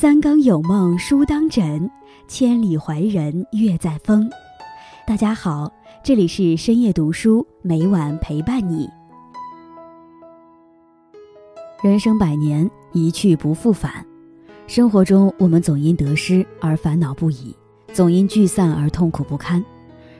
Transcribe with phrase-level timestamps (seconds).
[0.00, 1.90] 三更有梦书当枕，
[2.26, 4.30] 千里怀人月在风。
[5.06, 5.70] 大家好，
[6.02, 8.88] 这里是深夜读书，每晚陪伴你。
[11.82, 14.02] 人生百年，一去不复返。
[14.66, 17.54] 生活中，我们总因得失而烦恼不已，
[17.92, 19.62] 总因聚散而痛苦不堪。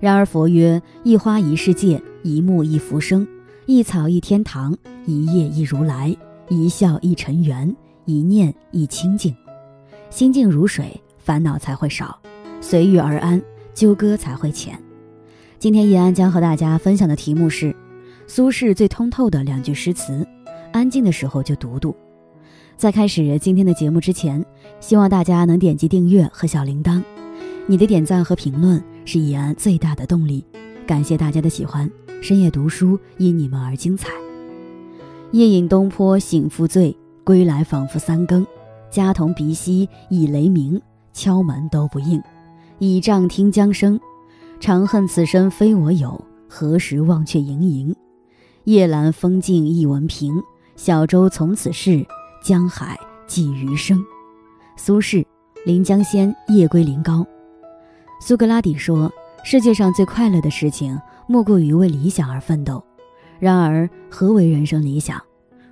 [0.00, 3.26] 然而佛曰：一花一世界，一木一浮生，
[3.64, 4.76] 一草一天堂，
[5.06, 6.14] 一叶一如来，
[6.50, 9.34] 一笑一尘缘，一念一清净。
[10.12, 12.14] 心静如水，烦恼才会少；
[12.60, 13.40] 随遇而安，
[13.72, 14.78] 纠葛才会浅。
[15.58, 17.74] 今天叶安将和大家分享的题目是
[18.26, 20.26] 苏轼最通透的两句诗词，
[20.70, 21.96] 安静的时候就读读。
[22.76, 24.44] 在开始今天的节目之前，
[24.80, 27.02] 希望大家能点击订阅和小铃铛，
[27.66, 30.44] 你的点赞和评论是叶安最大的动力。
[30.86, 31.90] 感谢大家的喜欢，
[32.20, 34.10] 深夜读书因你们而精彩。
[35.30, 38.46] 夜饮东坡醒复醉，归来仿佛三更。
[38.92, 40.78] 家童鼻息已雷鸣，
[41.14, 42.22] 敲门都不应。
[42.78, 43.98] 倚杖听江声，
[44.60, 47.96] 长恨此身非我有，何时忘却营营？
[48.64, 50.34] 夜阑风静一闻平，
[50.76, 52.06] 小舟从此逝。
[52.44, 54.04] 江海寄余生。
[54.76, 55.24] 苏轼，
[55.64, 57.26] 临江仙，夜归临高。
[58.20, 59.10] 苏格拉底说
[59.42, 62.84] ：“世界上最快乐的事情，莫过于为理想而奋斗。”
[63.40, 65.18] 然而，何为人生理想？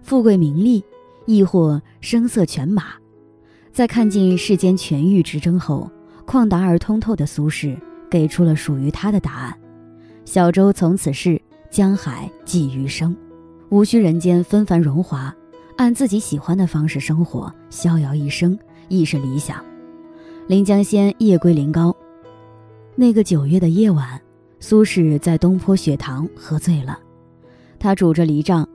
[0.01, 0.83] 富贵名利，
[1.27, 2.85] 亦或声色犬马？
[3.73, 5.91] 在看尽世间权欲之争后，
[6.27, 7.77] 旷达而通透的苏轼
[8.11, 9.55] 给出了属于他的答案
[10.25, 11.41] ：“小舟从此逝，
[11.71, 13.17] 江海寄余生。”
[13.71, 15.35] 无需人间纷繁荣华。
[15.77, 19.65] 按自己喜欢的方式生活，逍遥一生亦是理想。
[20.47, 21.97] 临江仙，夜归临高。
[22.97, 24.21] 那个九月的夜晚，
[24.59, 26.99] 苏轼在东坡雪堂喝醉了。
[27.79, 28.69] 他拄着犁杖，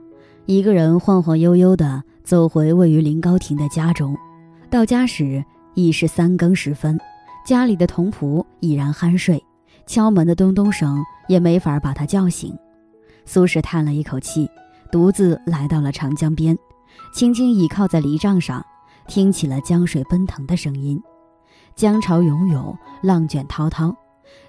[0.46, 4.16] 一个人晃晃悠悠地走回位于临高亭的家中。
[4.70, 5.44] 到家时
[5.74, 6.98] 已是三更时分，
[7.46, 9.42] 家里的童仆已然酣睡，
[9.86, 12.56] 敲门的咚咚声也没法把他叫醒。
[13.24, 14.48] 苏轼叹了一口气，
[14.90, 16.56] 独自来到了长江边。
[17.14, 18.64] 轻轻倚靠在犁杖上，
[19.06, 21.00] 听起了江水奔腾的声音，
[21.74, 23.94] 江潮涌涌，浪卷滔滔。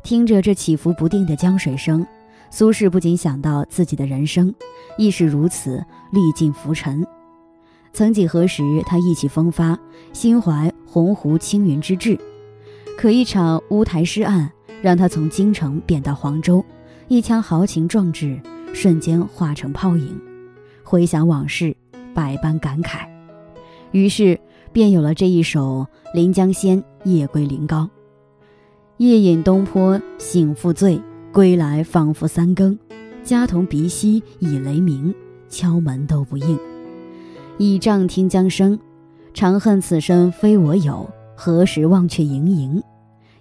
[0.01, 2.05] 听着这起伏不定的江水声，
[2.49, 4.53] 苏轼不禁想到自己的人生
[4.97, 7.05] 亦是如此，历尽浮沉。
[7.97, 9.75] 曾几何时，他意气风发，
[10.13, 12.15] 心怀鸿鹄青云之志，
[12.95, 14.51] 可一场乌台诗案，
[14.83, 16.63] 让他从京城贬到黄州，
[17.07, 18.39] 一腔豪情壮志
[18.71, 20.15] 瞬间化成泡影。
[20.83, 21.75] 回想往事。
[22.13, 23.07] 百般感慨，
[23.91, 24.39] 于是
[24.71, 27.77] 便有了这一首《临江仙·夜归临高》：
[28.97, 32.77] 夜饮东坡醒复醉，归来仿佛三更。
[33.23, 35.13] 家童鼻息已雷鸣，
[35.49, 36.76] 敲门都不应。
[37.59, 38.77] 倚杖听江声，
[39.33, 42.83] 长恨此身非我有，何时忘却营营？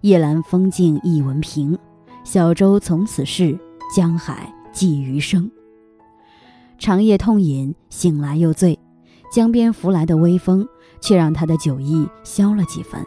[0.00, 1.78] 夜阑风静一闻平，
[2.25, 3.59] 小舟从此逝，
[3.94, 5.50] 江海寄余生。
[6.78, 8.78] 长夜痛饮，醒来又醉，
[9.31, 10.66] 江边拂来的微风，
[10.99, 13.05] 却让他的酒意消了几分。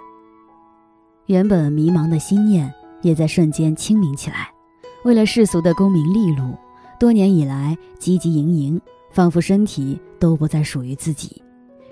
[1.25, 2.71] 原本迷茫的心念，
[3.01, 4.51] 也在瞬间清明起来。
[5.05, 6.53] 为了世俗的功名利禄，
[6.99, 8.79] 多年以来汲汲营营，
[9.11, 11.41] 仿佛身体都不再属于自己。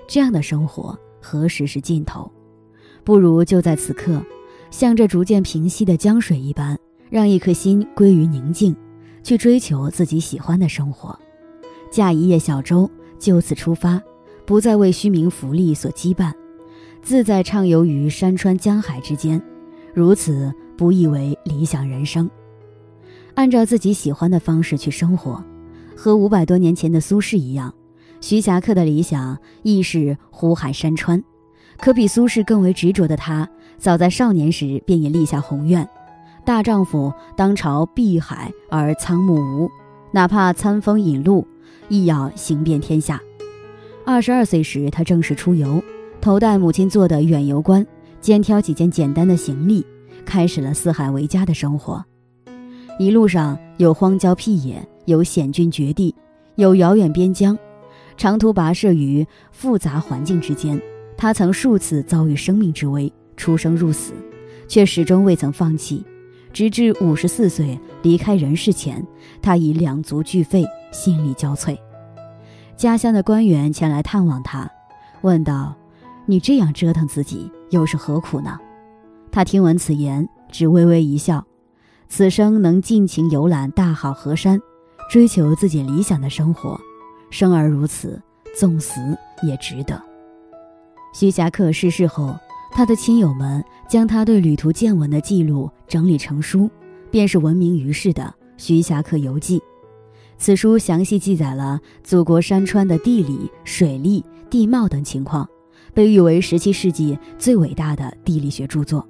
[0.07, 2.31] 这样的生活何时是尽头？
[3.03, 4.21] 不如就在此刻，
[4.71, 6.77] 像这逐渐平息的江水一般，
[7.09, 8.75] 让一颗心归于宁静，
[9.23, 11.17] 去追求自己喜欢的生活。
[11.89, 14.01] 驾一叶小舟，就此出发，
[14.45, 16.33] 不再为虚名浮利所羁绊，
[17.01, 19.41] 自在畅游于山川江海之间，
[19.93, 22.29] 如此不亦为理想人生？
[23.35, 25.43] 按照自己喜欢的方式去生活，
[25.97, 27.73] 和五百多年前的苏轼一样，
[28.21, 31.21] 徐霞客的理想亦是湖海山川，
[31.79, 35.89] 可比苏轼更为执着的他，早在少年时便已立下宏愿：
[36.45, 39.69] 大丈夫当朝碧海而苍木无，
[40.11, 41.45] 哪怕餐风饮露。
[41.89, 43.21] 亦要行遍天下。
[44.05, 45.81] 二十二岁时，他正式出游，
[46.19, 47.85] 头戴母亲做的远游冠，
[48.19, 49.85] 肩挑几件简单的行李，
[50.25, 52.03] 开始了四海为家的生活。
[52.99, 56.13] 一路上有荒郊僻野，有险峻绝地，
[56.55, 57.57] 有遥远边疆，
[58.17, 60.79] 长途跋涉于复杂环境之间，
[61.15, 64.11] 他曾数次遭遇生命之危，出生入死，
[64.67, 66.03] 却始终未曾放弃。
[66.51, 69.01] 直至五十四岁离开人世前，
[69.41, 71.77] 他已两足俱废，心力交瘁。
[72.75, 74.69] 家乡的官员前来探望他，
[75.21, 75.73] 问道
[76.27, 78.59] ：“你这样折腾自己，又是何苦呢？”
[79.31, 81.45] 他听闻此言，只微微一笑。
[82.09, 84.61] 此生能尽情游览大好河山，
[85.09, 86.79] 追求自己理想的生活，
[87.29, 88.21] 生而如此，
[88.57, 88.99] 纵死
[89.41, 90.01] 也值得。
[91.13, 92.35] 徐霞客逝世后，
[92.71, 96.69] 他的亲友们将他对旅途见闻的记录整理成书，
[97.09, 98.23] 便是闻名于世的
[98.57, 99.59] 《徐霞客游记》。
[100.37, 105.47] 此书详细记载了祖国山川的地理、水利、地貌等情况，
[105.93, 109.07] 被誉为17世纪最伟大的地理学著作。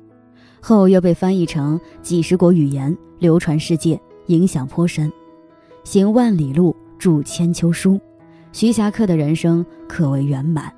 [0.61, 5.11] 后又被翻译成几十国语言，流传世界，影响颇深。
[5.87, 7.97] 行万里路，著千秋书，
[8.51, 10.69] 徐霞客的人生可谓圆满。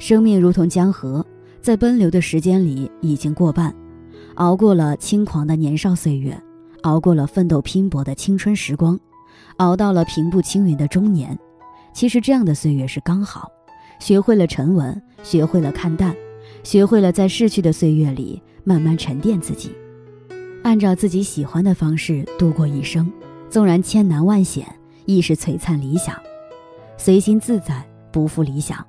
[0.00, 1.24] 生命如同江河，
[1.62, 3.72] 在奔流的时间里已经过半，
[4.34, 6.36] 熬过了轻狂的年少岁月，
[6.82, 8.98] 熬过了奋斗拼搏的青春时光。
[9.58, 11.38] 熬到了平步青云的中年，
[11.92, 13.48] 其实这样的岁月是刚好，
[14.00, 16.12] 学会了沉稳，学会了看淡，
[16.64, 19.70] 学会了在逝去的岁月里慢慢沉淀自己，
[20.64, 23.08] 按照自己喜欢的方式度过一生，
[23.48, 24.66] 纵然千难万险，
[25.04, 26.14] 亦是璀璨理想，
[26.96, 28.84] 随心自在，不负理想。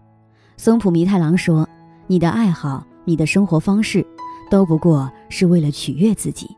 [0.58, 1.68] 松浦弥太郎说
[2.08, 4.06] ：“你的爱好，你的生活方式，
[4.50, 6.56] 都不过是为了取悦自己。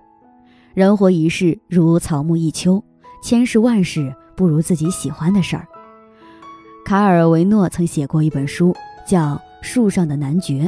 [0.73, 2.83] 人活一世，如草木一秋。”
[3.21, 5.67] 千事万事不如自己喜欢的事儿。
[6.85, 8.73] 卡尔维诺曾写过一本书，
[9.05, 10.63] 叫《树上的男爵》。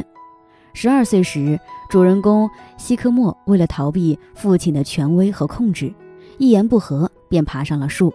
[0.74, 1.58] 十二岁时，
[1.88, 5.94] 主人公西科莫为了逃避父亲的权威和控制，
[6.38, 8.12] 一言不合便爬上了树，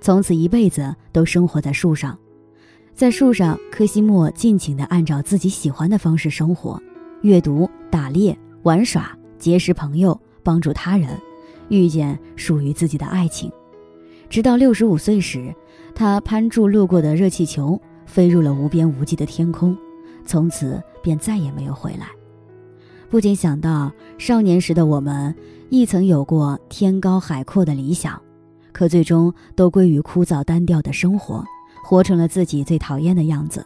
[0.00, 2.18] 从此一辈子都生活在树上。
[2.94, 6.80] 在树上，科西莫尽情地按照自己喜欢的方式生活：
[7.20, 11.10] 阅读、打猎、玩耍、结识朋友、帮助他人，
[11.68, 13.52] 遇见属于自己的爱情。
[14.30, 15.54] 直到六十五岁时，
[15.94, 19.76] 他攀住路过的热气球，飞入了无边无际的天空，
[20.24, 22.15] 从此便再也没有回来。
[23.08, 25.34] 不禁想到，少年时的我们
[25.70, 28.20] 亦曾有过天高海阔的理想，
[28.72, 31.44] 可最终都归于枯燥单调的生活，
[31.84, 33.64] 活成了自己最讨厌的样子。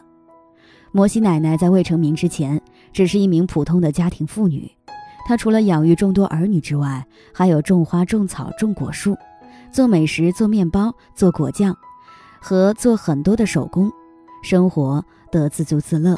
[0.91, 2.61] 摩西奶奶在未成名之前，
[2.93, 4.71] 只是一名普通的家庭妇女，
[5.25, 7.03] 她除了养育众多儿女之外，
[7.33, 9.17] 还有种花、种草、种果树。
[9.71, 11.75] 做美食、做面包、做果酱，
[12.39, 13.89] 和做很多的手工，
[14.43, 16.15] 生活得自足自乐。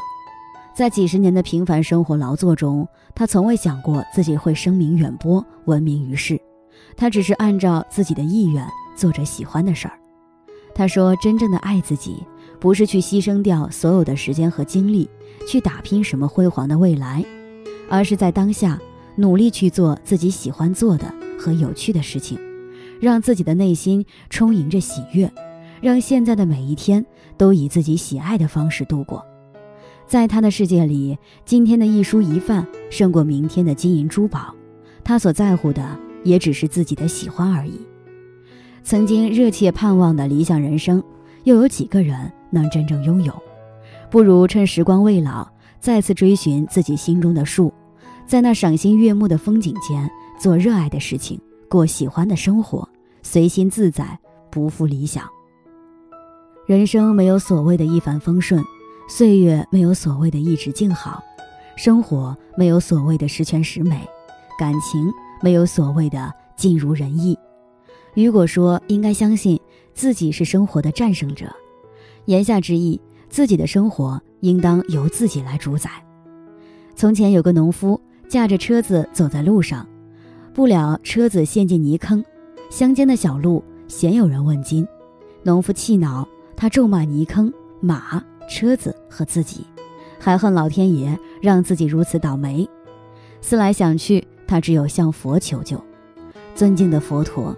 [0.76, 6.40] 在几十年的平凡生活劳作中，他从未想过自己会声名远播、闻名于世。
[6.98, 9.94] 他只是按照自己的意愿做着喜欢的事儿。
[10.74, 12.24] 他说：“真正的爱自己，
[12.60, 15.08] 不是去牺牲掉所有的时间和精力
[15.48, 17.24] 去打拼什么辉煌的未来，
[17.88, 18.80] 而是在当下
[19.16, 21.06] 努力去做自己喜欢做的
[21.40, 22.40] 和有趣的事情。”
[23.00, 25.30] 让自己的内心充盈着喜悦，
[25.82, 27.06] 让现在的每一天
[27.38, 29.24] 都以自己喜爱的方式度过。
[30.06, 34.54] 在他的世界里，今天的一蔬一饭胜过明天的金银珠宝。
[35.04, 37.80] 他所在乎的也只是自己的喜欢而已。
[38.84, 41.04] 曾经热切盼望的理想人生，
[41.46, 43.34] 又有几个人能真正拥有？
[44.10, 45.48] 不如趁时光未老，
[45.80, 47.74] 再次追寻自己心中的树，
[48.26, 50.10] 在那赏心悦目的风景间
[50.40, 52.88] 做热爱的事情，过喜欢的生活。
[53.24, 54.20] 随心自在，
[54.52, 55.26] 不负理想。
[56.66, 58.64] 人生没有所谓的一帆风顺，
[59.08, 61.22] 岁月没有所谓的一直静好，
[61.76, 64.08] 生活没有所谓的十全十美，
[64.58, 65.12] 感情
[65.42, 67.38] 没有所谓的尽如人意。
[68.16, 69.60] 雨果说：“应该相信
[69.94, 71.46] 自己是生活的战胜者。”
[72.26, 73.00] 言下之意，
[73.30, 75.90] 自己的生活应当由自己来主宰。
[76.96, 78.00] 从前有个农夫
[78.30, 79.86] 驾着车子走在路上，
[80.54, 82.24] 不料车子陷进泥坑。
[82.70, 84.88] 乡间的小路鲜有人问津，
[85.44, 87.52] 农夫气恼，他咒骂泥坑、
[87.82, 89.66] 马、车子和自己，
[90.20, 92.68] 还恨老天爷让自己如此倒霉。
[93.42, 95.82] 思来想去，他只有向佛求救。
[96.56, 97.56] 尊敬的佛陀，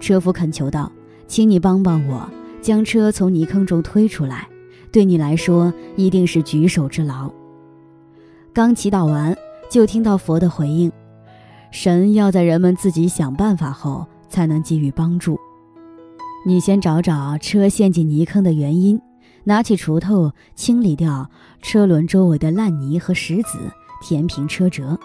[0.00, 0.90] 车夫恳求道
[1.26, 2.28] ：“请你帮帮我，
[2.60, 4.48] 将车从泥坑中推出来。
[4.90, 7.30] 对你来说，一定是举手之劳。”
[8.52, 9.36] 刚祈祷完，
[9.70, 10.90] 就听到佛的回应
[11.70, 15.40] ：“神要在人们自己想办法后。”才能给予帮助。
[16.44, 19.00] 你先找找车陷进泥坑的原因，
[19.48, 21.26] 拿起锄头清理掉
[21.62, 23.58] 车轮周围的烂泥和石子，
[24.02, 25.00] 填平车辙。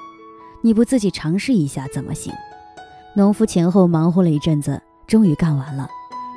[0.61, 2.33] 你不自己尝试一下怎么行？
[3.15, 5.87] 农夫前后忙活了一阵子，终于干完了。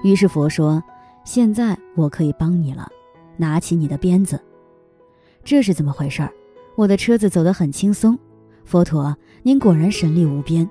[0.04, 0.80] 于是佛说
[1.26, 2.88] ：“现在我可以帮你了，
[3.36, 4.40] 拿起你的鞭子。”
[5.42, 6.22] 这是怎么回事？
[6.76, 8.16] 我的车子走得很轻松。
[8.64, 10.70] 佛陀，您果然神力无边。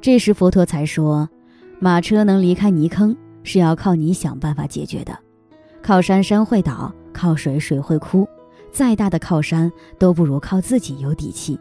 [0.00, 1.28] 这时佛陀才说
[1.78, 5.16] ：“马车能离开泥坑，是要靠你想办法解决的。
[5.82, 8.26] 靠山山会倒，靠水水会枯，
[8.70, 11.58] 再大的靠山都不如靠自己有底气。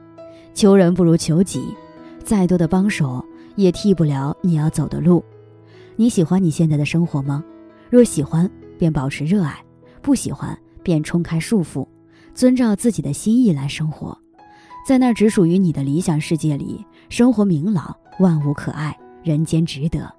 [0.54, 1.76] 求人不如求己，
[2.24, 3.24] 再多的帮手
[3.56, 5.24] 也替不了你要走的路。
[5.96, 7.44] 你喜欢你现在的生活吗？
[7.90, 9.54] 若喜欢，便保持热爱；
[10.02, 11.88] 不喜欢，便冲开束缚，
[12.36, 14.18] 遵照自己的心意来生活，
[14.88, 20.14] 在那只属于你的理想世界里，生活明朗，万物可爱，人间值得。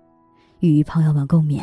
[0.61, 1.63] 与朋友们共勉。